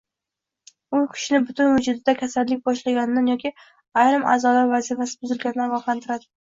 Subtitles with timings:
[0.99, 3.55] U kishini butun vujudida kasallik boshlaganidan yoki
[4.05, 6.33] ayrim a’zolar vazifasi buzilganidan ogohlantiradi